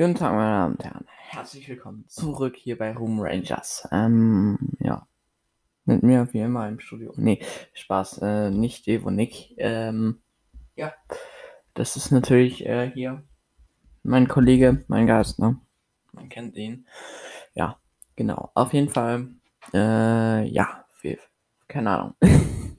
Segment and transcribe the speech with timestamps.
[0.00, 1.06] Guten Tag, meine Damen und Herren.
[1.28, 3.86] Herzlich willkommen zurück hier bei Room Rangers.
[3.92, 5.06] Ähm, ja.
[5.84, 7.12] Mit mir wie immer im Studio.
[7.16, 9.52] Nee, Spaß, äh, nicht Evo Nick.
[9.58, 10.22] Ähm,
[10.74, 10.94] ja.
[11.74, 13.22] Das ist natürlich äh, hier
[14.02, 15.60] mein Kollege, mein Geist, ne?
[16.12, 16.86] Man kennt ihn.
[17.52, 17.78] Ja,
[18.16, 18.52] genau.
[18.54, 19.28] Auf jeden Fall,
[19.74, 21.18] äh, ja, viel,
[21.68, 22.14] keine Ahnung.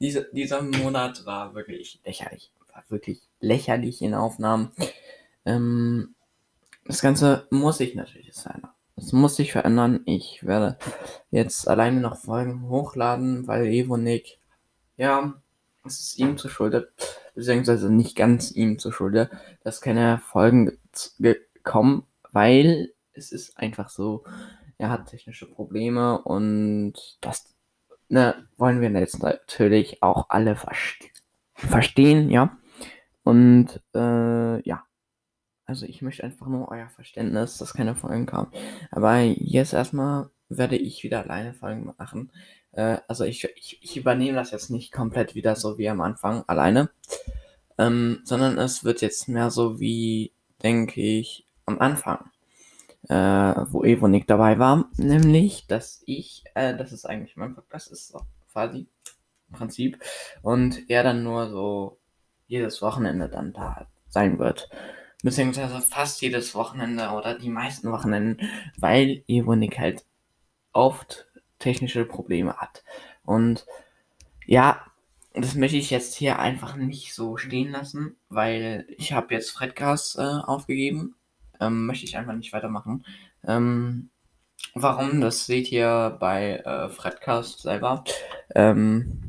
[0.00, 2.50] Diese, dieser Monat war wirklich lächerlich.
[2.72, 4.72] War wirklich lächerlich in Aufnahmen.
[5.48, 6.14] Ähm,
[6.84, 8.70] das Ganze muss sich natürlich verändern.
[8.96, 10.00] Es muss sich verändern.
[10.04, 10.78] Ich werde
[11.30, 14.38] jetzt alleine noch Folgen hochladen, weil Evonik,
[14.96, 15.34] ja,
[15.84, 16.92] es ist ihm zu schulde,
[17.34, 19.30] beziehungsweise nicht ganz ihm zu schulde,
[19.62, 20.78] dass keine Folgen
[21.18, 24.24] gekommen, weil es ist einfach so,
[24.76, 27.54] er hat technische Probleme und das
[28.08, 31.06] ne, wollen wir jetzt natürlich auch alle verste
[31.54, 32.56] verstehen, ja.
[33.24, 34.87] Und äh, ja.
[35.68, 38.50] Also ich möchte einfach nur euer Verständnis, dass keine Folgen kamen.
[38.90, 42.32] Aber jetzt erstmal werde ich wieder alleine Folgen machen.
[42.72, 46.42] Äh, also ich, ich, ich übernehme das jetzt nicht komplett wieder so wie am Anfang
[46.46, 46.88] alleine.
[47.76, 52.30] Ähm, sondern es wird jetzt mehr so wie, denke ich, am Anfang.
[53.10, 54.88] Äh, wo Evo nicht dabei war.
[54.96, 58.86] Nämlich, dass ich, äh, das ist eigentlich mein Podcast, ist so quasi
[59.52, 60.02] Prinzip.
[60.40, 61.98] Und er dann nur so
[62.46, 64.70] jedes Wochenende dann da sein wird
[65.22, 70.04] beziehungsweise fast jedes Wochenende oder die meisten Wochenenden, weil Evonik halt
[70.72, 71.26] oft
[71.58, 72.84] technische Probleme hat.
[73.24, 73.66] Und
[74.46, 74.80] ja,
[75.34, 80.16] das möchte ich jetzt hier einfach nicht so stehen lassen, weil ich habe jetzt Fredgas
[80.16, 81.14] äh, aufgegeben.
[81.60, 83.04] Ähm, möchte ich einfach nicht weitermachen.
[83.46, 84.10] Ähm,
[84.74, 85.20] warum?
[85.20, 88.04] Das seht ihr bei äh, Fredcast selber.
[88.54, 89.27] Ähm,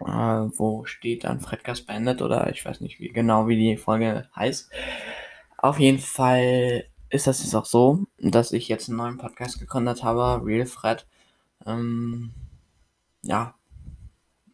[0.00, 4.28] äh, wo steht dann Fredcast beendet oder ich weiß nicht wie genau wie die Folge
[4.34, 4.70] heißt.
[5.58, 10.02] Auf jeden Fall ist das jetzt auch so, dass ich jetzt einen neuen Podcast gegründet
[10.02, 11.06] habe, Real Fred.
[11.66, 12.32] Ähm,
[13.22, 13.54] ja,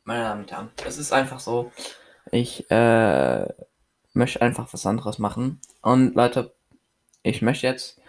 [0.05, 1.71] meine Damen und Herren, es ist einfach so.
[2.33, 3.47] Ich äh,
[4.15, 5.61] möchte einfach was anderes machen.
[5.83, 6.55] Und Leute,
[7.23, 8.01] ich möchte jetzt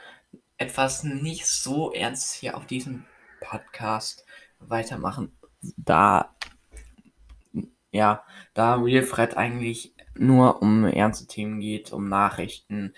[0.58, 3.06] etwas nicht so ernst hier auf diesem
[3.42, 4.26] Podcast
[4.60, 5.38] weitermachen,
[5.76, 6.36] da
[7.92, 12.94] ja, da Real Fred eigentlich nur um ernste Themen geht, um Nachrichten,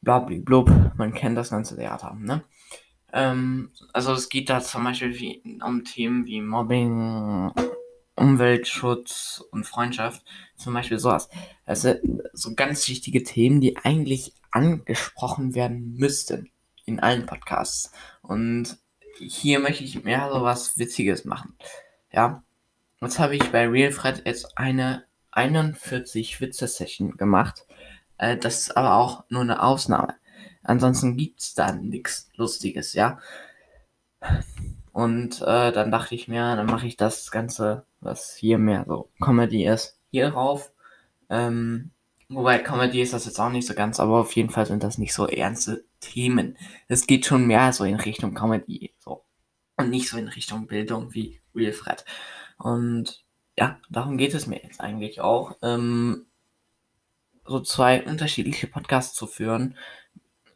[0.00, 2.44] blub, man kennt das ganze Theater, ne?
[3.12, 7.52] Ähm, also es geht da zum Beispiel wie, um Themen wie Mobbing,
[8.16, 10.24] Umweltschutz und Freundschaft,
[10.56, 11.28] zum Beispiel sowas.
[11.64, 11.94] Also
[12.32, 16.50] so ganz wichtige Themen, die eigentlich angesprochen werden müssten
[16.84, 17.92] in allen Podcasts.
[18.22, 18.78] Und
[19.18, 21.56] hier möchte ich mehr so was Witziges machen.
[22.12, 22.42] Ja.
[23.00, 27.64] Jetzt habe ich bei Real Fred jetzt eine 41 Witze-Session gemacht.
[28.16, 30.16] Äh, das ist aber auch nur eine Ausnahme.
[30.64, 33.20] Ansonsten gibt es da nichts Lustiges, ja.
[34.92, 39.08] Und äh, dann dachte ich mir, dann mache ich das Ganze, was hier mehr so
[39.20, 40.72] Comedy ist, hier rauf.
[41.30, 41.92] Ähm,
[42.28, 44.98] wobei Comedy ist das jetzt auch nicht so ganz, aber auf jeden Fall sind das
[44.98, 46.56] nicht so ernste Themen.
[46.88, 49.24] Es geht schon mehr so in Richtung Comedy, so.
[49.76, 52.04] Und nicht so in Richtung Bildung wie Real Fred.
[52.58, 53.24] Und
[53.56, 56.26] ja, darum geht es mir jetzt eigentlich auch, ähm,
[57.44, 59.76] so zwei unterschiedliche Podcasts zu führen.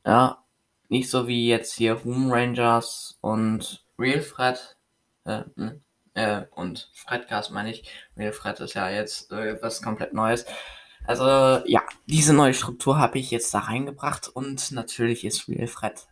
[0.04, 0.44] Ja,
[0.88, 4.76] nicht so wie jetzt hier Room Rangers und Real Fred,
[5.24, 5.82] äh, hm,
[6.14, 7.84] äh, und Fredcast meine ich.
[8.16, 10.44] Real Fred ist ja jetzt äh, was komplett Neues.
[11.04, 11.24] Also
[11.66, 16.06] ja, diese neue Struktur habe ich jetzt da reingebracht und natürlich ist Real Fred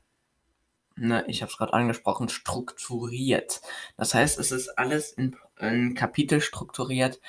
[1.00, 3.60] ne, ich habe es gerade angesprochen, strukturiert.
[3.96, 7.20] Das heißt, es ist alles in, in Kapitel strukturiert,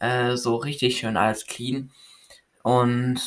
[0.00, 1.92] äh, so richtig schön alles clean.
[2.62, 3.20] Und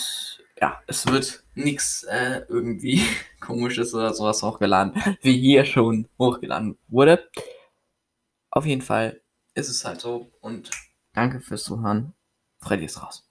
[0.60, 3.02] ja, es wird nichts äh, irgendwie
[3.40, 7.30] komisches oder sowas hochgeladen, wie hier schon hochgeladen wurde.
[8.52, 9.22] Auf jeden Fall
[9.54, 10.72] ist es halt so und
[11.14, 12.14] danke fürs Zuhören.
[12.62, 13.29] Freddy ist raus.